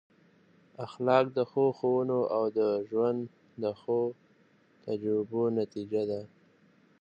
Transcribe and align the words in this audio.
اخلاق 0.85 1.25
د 1.37 1.39
ښو 1.49 1.65
ښوونو 1.77 2.19
او 2.35 2.43
د 2.57 2.59
ژوند 2.89 3.21
د 3.63 3.65
ښو 3.79 3.99
تجربو 4.85 5.43
نتیجه 5.59 6.03
ده. 6.09 6.21